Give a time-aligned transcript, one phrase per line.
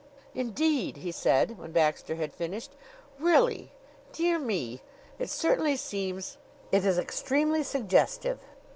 [0.33, 2.71] "Indeed!" he said, when Baxter had finished.
[3.19, 3.71] "Really?
[4.13, 4.81] Dear me!
[5.19, 6.39] It certainly seems
[6.71, 8.39] It is extremely suggestive.